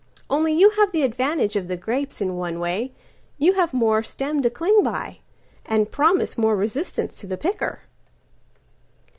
Only 0.31 0.51
you 0.55 0.71
have 0.77 0.93
the 0.93 1.03
advantage 1.03 1.55
of 1.55 1.67
the 1.67 1.77
grapesIn 1.77 2.33
one 2.35 2.59
way: 2.59 2.91
you 3.37 3.53
have 3.53 3.71
one 3.71 3.79
more 3.81 4.01
stem 4.01 4.41
to 4.41 4.49
cling 4.49 4.81
by, 4.81 5.19
And 5.63 5.91
promise 5.91 6.39
more 6.39 6.55
resistance 6.55 7.13
to 7.17 7.27
the 7.27 7.37
picker." 7.37 7.81